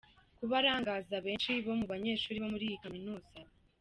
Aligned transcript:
kuba 0.37 0.55
arangaza 0.61 1.15
benshi 1.25 1.51
mu 1.79 1.85
banyeshuri 1.91 2.41
bo 2.43 2.49
muri 2.53 2.65
iyi 2.69 2.77
kaminuza. 2.83 3.31